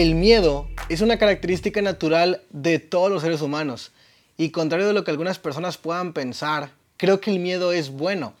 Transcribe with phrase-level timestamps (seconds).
[0.00, 3.90] El miedo es una característica natural de todos los seres humanos
[4.36, 8.32] y contrario de lo que algunas personas puedan pensar, creo que el miedo es bueno.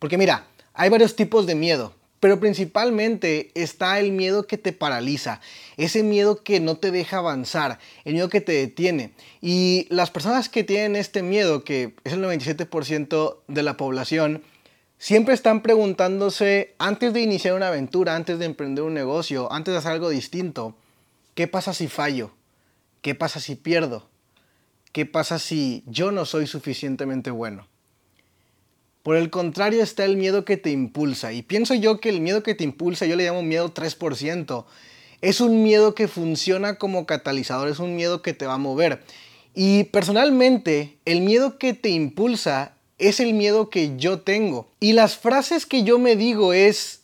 [0.00, 5.40] Porque mira, hay varios tipos de miedo, pero principalmente está el miedo que te paraliza,
[5.76, 9.12] ese miedo que no te deja avanzar, el miedo que te detiene.
[9.40, 14.42] Y las personas que tienen este miedo, que es el 97% de la población,
[14.98, 19.78] siempre están preguntándose antes de iniciar una aventura, antes de emprender un negocio, antes de
[19.78, 20.74] hacer algo distinto,
[21.36, 22.32] ¿qué pasa si fallo?
[23.02, 24.08] ¿Qué pasa si pierdo?
[24.90, 27.68] ¿Qué pasa si yo no soy suficientemente bueno?
[29.04, 31.32] Por el contrario está el miedo que te impulsa.
[31.32, 34.64] Y pienso yo que el miedo que te impulsa, yo le llamo miedo 3%,
[35.20, 39.04] es un miedo que funciona como catalizador, es un miedo que te va a mover.
[39.54, 44.72] Y personalmente, el miedo que te impulsa es el miedo que yo tengo.
[44.80, 46.95] Y las frases que yo me digo es,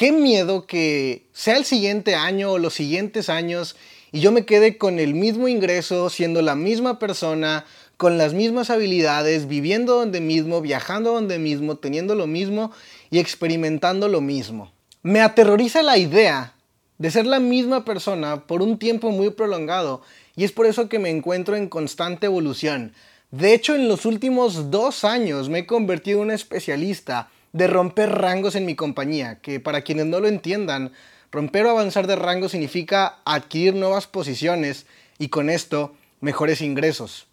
[0.00, 3.76] qué miedo que sea el siguiente año o los siguientes años
[4.12, 7.66] y yo me quede con el mismo ingreso, siendo la misma persona,
[7.98, 12.72] con las mismas habilidades, viviendo donde mismo, viajando donde mismo, teniendo lo mismo
[13.10, 14.72] y experimentando lo mismo.
[15.02, 16.54] Me aterroriza la idea
[16.96, 20.00] de ser la misma persona por un tiempo muy prolongado
[20.34, 22.94] y es por eso que me encuentro en constante evolución.
[23.32, 28.10] De hecho, en los últimos dos años me he convertido en un especialista de romper
[28.10, 30.92] rangos en mi compañía, que para quienes no lo entiendan,
[31.32, 34.86] romper o avanzar de rango significa adquirir nuevas posiciones
[35.18, 37.26] y con esto mejores ingresos.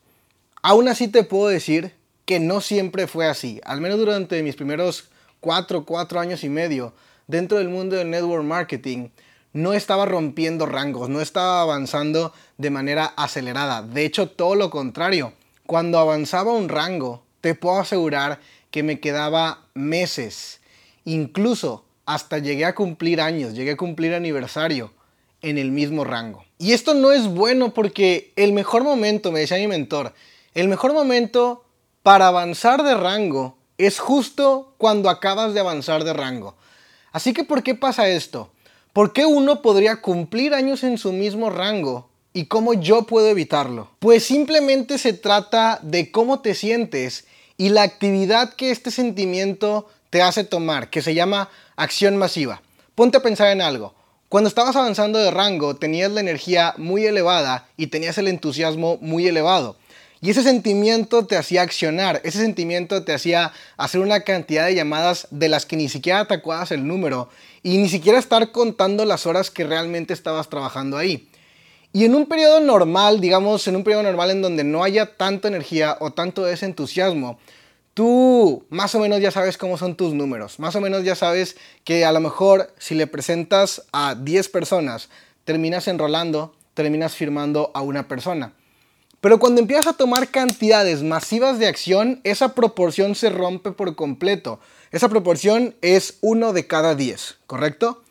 [0.62, 1.94] Aún así te puedo decir
[2.26, 6.94] que no siempre fue así, al menos durante mis primeros cuatro, cuatro años y medio
[7.28, 9.10] dentro del mundo del network marketing,
[9.54, 13.82] no estaba rompiendo rangos, no estaba avanzando de manera acelerada.
[13.82, 15.34] De hecho, todo lo contrario.
[15.66, 18.40] Cuando avanzaba un rango, te puedo asegurar
[18.72, 20.60] que me quedaba meses,
[21.06, 24.94] incluso hasta llegué a cumplir años, llegué a cumplir aniversario
[25.42, 26.46] en el mismo rango.
[26.58, 30.14] Y esto no es bueno porque el mejor momento, me decía mi mentor,
[30.54, 31.66] el mejor momento
[32.02, 36.56] para avanzar de rango es justo cuando acabas de avanzar de rango.
[37.12, 38.52] Así que, ¿por qué pasa esto?
[38.94, 43.90] ¿Por qué uno podría cumplir años en su mismo rango y cómo yo puedo evitarlo?
[44.00, 50.22] Pues simplemente se trata de cómo te sientes y la actividad que este sentimiento te
[50.22, 52.62] hace tomar, que se llama acción masiva.
[52.96, 53.96] Ponte a pensar en algo.
[54.30, 59.28] Cuando estabas avanzando de rango, tenías la energía muy elevada y tenías el entusiasmo muy
[59.28, 59.78] elevado.
[60.20, 65.28] Y ese sentimiento te hacía accionar, ese sentimiento te hacía hacer una cantidad de llamadas
[65.30, 66.42] de las que ni siquiera te
[66.72, 67.30] el número
[67.62, 71.30] y ni siquiera estar contando las horas que realmente estabas trabajando ahí.
[71.94, 75.48] Y en un periodo normal, digamos, en un periodo normal en donde no haya tanta
[75.48, 77.40] energía o tanto ese entusiasmo,
[77.94, 81.58] tú más o menos ya sabes cómo son tus números, más o menos ya sabes
[81.84, 85.10] que a lo mejor si le presentas a 10 personas,
[85.46, 88.54] terminas enrolando, terminas firmando a una persona.
[89.20, 94.60] Pero cuando empiezas a tomar cantidades masivas de acción, esa proporción se rompe por completo.
[94.92, 98.04] Esa proporción es uno de cada 10, ¿correcto?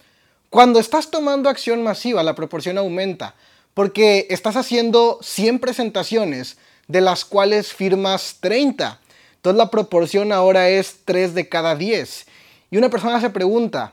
[0.51, 3.37] Cuando estás tomando acción masiva, la proporción aumenta,
[3.77, 6.57] porque estás haciendo 100 presentaciones,
[6.89, 8.99] de las cuales firmas 30.
[9.35, 12.27] Entonces la proporción ahora es 3 de cada 10.
[12.71, 13.93] Y una persona se pregunta,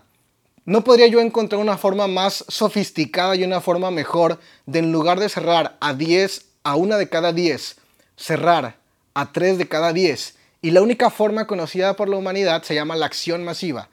[0.64, 5.20] ¿no podría yo encontrar una forma más sofisticada y una forma mejor de en lugar
[5.20, 7.76] de cerrar a 10 a una de cada 10,
[8.16, 8.78] cerrar
[9.14, 10.36] a 3 de cada 10.
[10.62, 13.90] Y la única forma conocida por la humanidad se llama la acción masiva.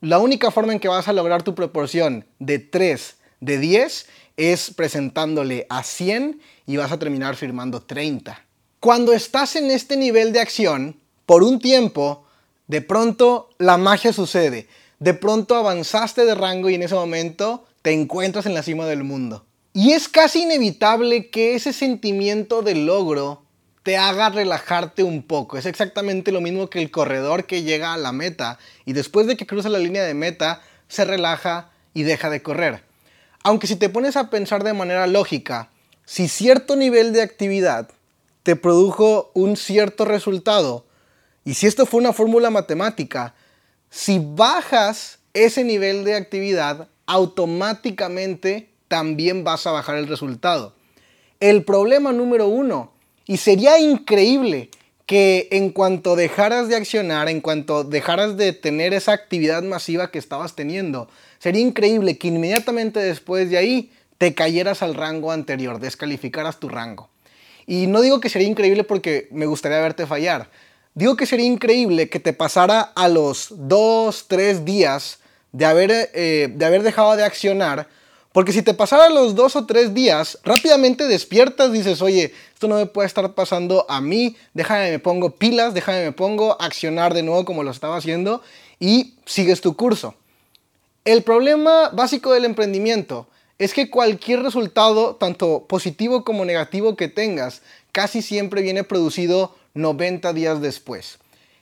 [0.00, 4.70] La única forma en que vas a lograr tu proporción de 3 de 10 es
[4.70, 8.42] presentándole a 100 y vas a terminar firmando 30.
[8.80, 12.24] Cuando estás en este nivel de acción, por un tiempo,
[12.68, 14.68] de pronto la magia sucede.
[15.00, 19.02] De pronto avanzaste de rango y en ese momento te encuentras en la cima del
[19.02, 19.44] mundo.
[19.74, 23.42] Y es casi inevitable que ese sentimiento de logro
[23.82, 25.58] te haga relajarte un poco.
[25.58, 29.36] Es exactamente lo mismo que el corredor que llega a la meta y después de
[29.36, 32.91] que cruza la línea de meta se relaja y deja de correr.
[33.42, 35.70] Aunque si te pones a pensar de manera lógica,
[36.04, 37.90] si cierto nivel de actividad
[38.42, 40.84] te produjo un cierto resultado,
[41.44, 43.34] y si esto fue una fórmula matemática,
[43.90, 50.74] si bajas ese nivel de actividad, automáticamente también vas a bajar el resultado.
[51.40, 52.92] El problema número uno,
[53.26, 54.70] y sería increíble
[55.06, 60.18] que en cuanto dejaras de accionar, en cuanto dejaras de tener esa actividad masiva que
[60.18, 61.08] estabas teniendo,
[61.38, 67.10] sería increíble que inmediatamente después de ahí te cayeras al rango anterior, descalificaras tu rango.
[67.66, 70.50] Y no digo que sería increíble porque me gustaría verte fallar.
[70.94, 75.20] Digo que sería increíble que te pasara a los dos, tres días
[75.52, 77.88] de haber, eh, de haber dejado de accionar
[78.32, 82.76] Porque si te pasara los dos o tres días, rápidamente despiertas, dices, oye, esto no
[82.76, 87.22] me puede estar pasando a mí, déjame me pongo pilas, déjame me pongo accionar de
[87.22, 88.42] nuevo como lo estaba haciendo
[88.80, 90.14] y sigues tu curso.
[91.04, 93.26] El problema básico del emprendimiento
[93.58, 97.62] es que cualquier resultado, tanto positivo como negativo que tengas,
[97.92, 101.18] casi siempre viene producido 90 días después.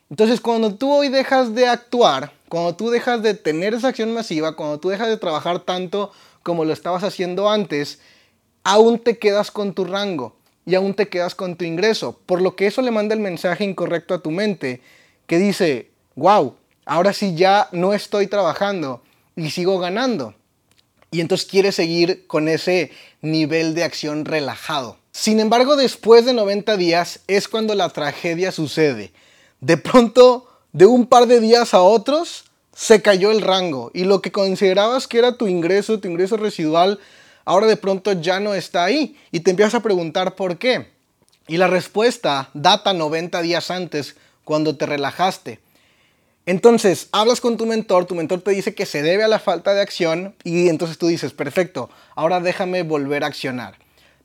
[0.08, 4.56] Entonces, cuando tú hoy dejas de actuar, cuando tú dejas de tener esa acción masiva,
[4.56, 6.10] cuando tú dejas de trabajar tanto
[6.42, 8.00] como lo estabas haciendo antes,
[8.64, 12.18] aún te quedas con tu rango y aún te quedas con tu ingreso.
[12.26, 14.80] Por lo que eso le manda el mensaje incorrecto a tu mente
[15.26, 19.02] que dice, wow, ahora sí ya no estoy trabajando
[19.36, 20.34] y sigo ganando.
[21.10, 24.98] Y entonces quieres seguir con ese nivel de acción relajado.
[25.12, 29.12] Sin embargo, después de 90 días es cuando la tragedia sucede.
[29.60, 32.44] De pronto, de un par de días a otros,
[32.80, 36.98] se cayó el rango y lo que considerabas que era tu ingreso, tu ingreso residual,
[37.44, 40.88] ahora de pronto ya no está ahí y te empiezas a preguntar por qué.
[41.46, 45.60] Y la respuesta data 90 días antes, cuando te relajaste.
[46.46, 49.74] Entonces, hablas con tu mentor, tu mentor te dice que se debe a la falta
[49.74, 53.74] de acción y entonces tú dices, perfecto, ahora déjame volver a accionar.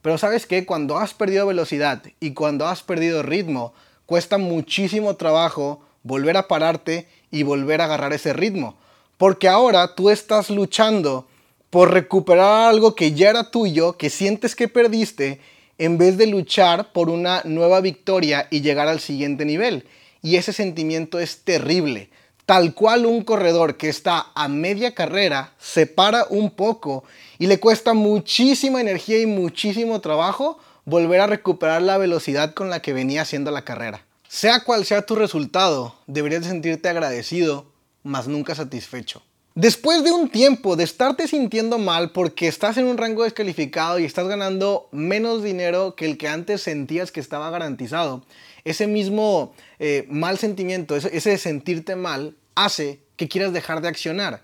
[0.00, 3.74] Pero sabes que cuando has perdido velocidad y cuando has perdido ritmo,
[4.06, 8.76] cuesta muchísimo trabajo volver a pararte y volver a agarrar ese ritmo.
[9.18, 11.26] Porque ahora tú estás luchando
[11.70, 15.40] por recuperar algo que ya era tuyo, que sientes que perdiste,
[15.78, 19.84] en vez de luchar por una nueva victoria y llegar al siguiente nivel.
[20.22, 22.08] Y ese sentimiento es terrible.
[22.46, 27.02] Tal cual un corredor que está a media carrera se para un poco
[27.38, 32.80] y le cuesta muchísima energía y muchísimo trabajo volver a recuperar la velocidad con la
[32.80, 34.05] que venía haciendo la carrera.
[34.28, 37.66] Sea cual sea tu resultado, deberías sentirte agradecido,
[38.02, 39.22] mas nunca satisfecho.
[39.54, 44.04] Después de un tiempo de estarte sintiendo mal porque estás en un rango descalificado y
[44.04, 48.22] estás ganando menos dinero que el que antes sentías que estaba garantizado,
[48.64, 54.42] ese mismo eh, mal sentimiento, ese, ese sentirte mal, hace que quieras dejar de accionar.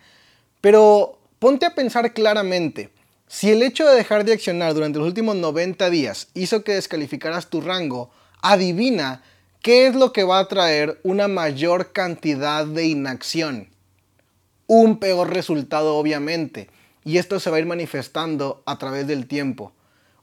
[0.63, 2.89] Pero ponte a pensar claramente,
[3.27, 7.51] si el hecho de dejar de accionar durante los últimos 90 días hizo que descalificaras
[7.51, 9.23] tu rango, adivina
[9.63, 13.69] ¿Qué es lo que va a traer una mayor cantidad de inacción?
[14.67, 16.69] Un peor resultado, obviamente.
[17.05, 19.71] Y esto se va a ir manifestando a través del tiempo.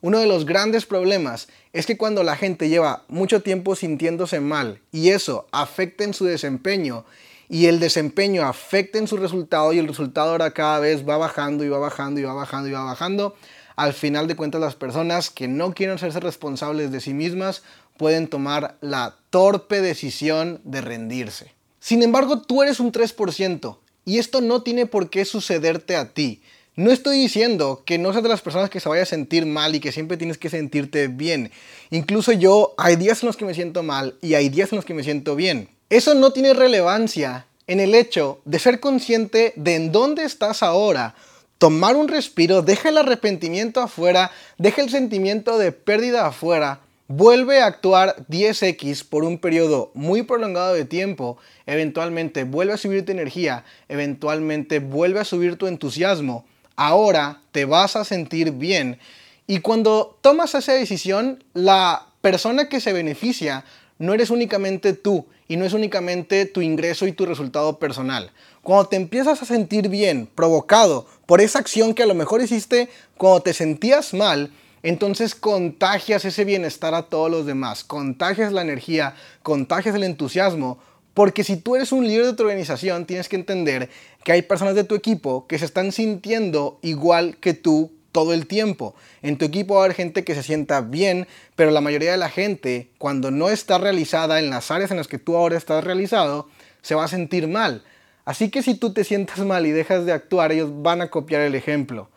[0.01, 4.81] Uno de los grandes problemas es que cuando la gente lleva mucho tiempo sintiéndose mal
[4.91, 7.05] y eso afecta en su desempeño
[7.47, 11.63] y el desempeño afecta en su resultado y el resultado ahora cada vez va bajando
[11.63, 13.37] y va bajando y va bajando y va bajando,
[13.77, 17.63] al final de cuentas las personas que no quieren hacerse responsables de sí mismas
[17.99, 21.51] pueden tomar la torpe decisión de rendirse.
[21.81, 26.41] Sin embargo, tú eres un 3% y esto no tiene por qué sucederte a ti.
[26.77, 29.75] No estoy diciendo que no seas de las personas que se vaya a sentir mal
[29.75, 31.51] y que siempre tienes que sentirte bien.
[31.89, 34.85] Incluso yo hay días en los que me siento mal y hay días en los
[34.85, 35.67] que me siento bien.
[35.89, 41.15] Eso no tiene relevancia en el hecho de ser consciente de en dónde estás ahora,
[41.57, 46.79] tomar un respiro, deja el arrepentimiento afuera, deja el sentimiento de pérdida afuera
[47.09, 53.03] vuelve a actuar 10x por un periodo muy prolongado de tiempo, eventualmente vuelve a subir
[53.03, 58.99] tu energía, eventualmente vuelve a subir tu entusiasmo, ahora te vas a sentir bien.
[59.47, 63.65] Y cuando tomas esa decisión, la persona que se beneficia
[63.97, 68.31] no eres únicamente tú y no es únicamente tu ingreso y tu resultado personal.
[68.61, 72.87] Cuando te empiezas a sentir bien, provocado por esa acción que a lo mejor hiciste
[73.17, 74.51] cuando te sentías mal,
[74.83, 80.79] entonces contagias ese bienestar a todos los demás, contagias la energía, contagias el entusiasmo,
[81.13, 83.89] porque si tú eres un líder de tu organización, tienes que entender
[84.23, 88.47] que hay personas de tu equipo que se están sintiendo igual que tú todo el
[88.47, 88.95] tiempo.
[89.21, 92.17] En tu equipo va a haber gente que se sienta bien, pero la mayoría de
[92.17, 95.83] la gente, cuando no está realizada en las áreas en las que tú ahora estás
[95.83, 96.47] realizado,
[96.81, 97.83] se va a sentir mal.
[98.25, 101.41] Así que si tú te sientas mal y dejas de actuar, ellos van a copiar
[101.41, 102.09] el ejemplo.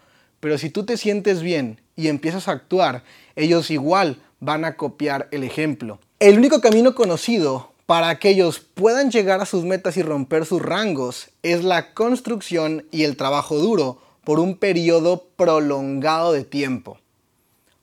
[0.42, 3.04] Pero si tú te sientes bien y empiezas a actuar,
[3.36, 6.00] ellos igual van a copiar el ejemplo.
[6.18, 10.60] El único camino conocido para que ellos puedan llegar a sus metas y romper sus
[10.60, 16.98] rangos es la construcción y el trabajo duro por un periodo prolongado de tiempo.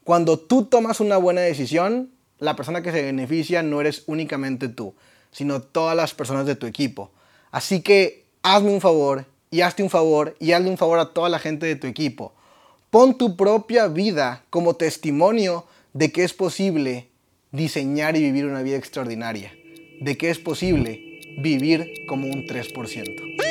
[0.04, 4.96] Cuando tú tomas una buena decisión, la persona que se beneficia no eres únicamente tú,
[5.32, 7.10] sino todas las personas de tu equipo.
[7.52, 11.30] Así que hazme un favor y hazte un favor y hazle un favor a toda
[11.30, 12.34] la gente de tu equipo.
[12.90, 17.10] Pon tu propia vida como testimonio de que es posible
[17.52, 19.54] diseñar y vivir una vida extraordinaria,
[20.02, 23.49] de que es posible vivir como un 3%.